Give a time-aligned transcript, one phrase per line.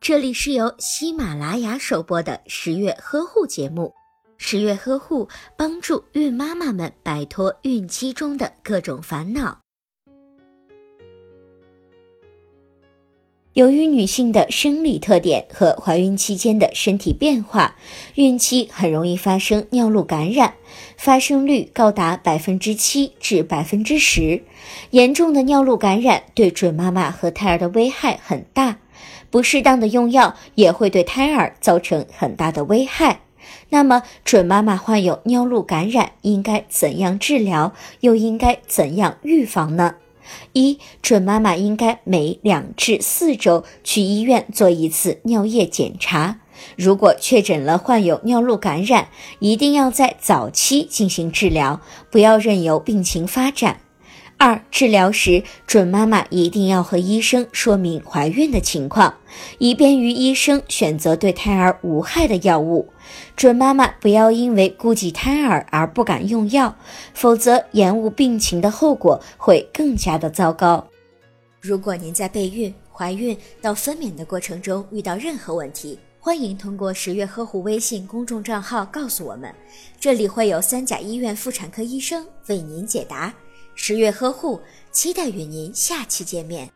[0.00, 3.92] 这里是由喜马拉雅首播的十月呵护节目。
[4.36, 9.60] 十月呵护帮助孕妈妈们摆脱孕期中的各种烦恼。
[13.54, 17.76] 由于女性的生理特点和怀孕期间的身体变化，
[18.16, 20.54] 孕期很容易发生尿路感染，
[20.96, 24.42] 发生率高达百分之七至百分之十。
[24.90, 28.80] 严重的尿路感染对准妈妈和胎儿的危害很大，
[29.30, 33.20] 不适当的用药也会对胎儿造成很大的危害。
[33.70, 39.96] 那么，准妈妈患有尿路感染应该怎样治疗，又应该怎样预防呢？
[40.52, 46.40] 一准妈妈应该每两至四周去医院做一次尿液检查。
[46.76, 49.08] 如果确诊了患有尿路感染，
[49.40, 53.80] 一定要在早期进行治疗，不要任由病情发展。
[54.44, 59.14] 二治疗时，准妈妈一定要和医生说明怀孕的情况，
[59.56, 62.86] 以便于医生选择对胎儿无害的药物。
[63.34, 66.76] 准妈妈不要因为顾及胎儿而不敢用药，
[67.14, 70.86] 否则延误病情的后果会更加的糟糕。
[71.62, 79.50] 如果您在备孕、怀孕到分娩的过程中遇到任何问题，欢迎通过十月呵护微信公众账号告诉我们，
[79.98, 83.32] 这里会有三甲医院妇产科医生为您解答。
[83.74, 84.60] 十月呵护，
[84.92, 86.70] 期待与您下期见面。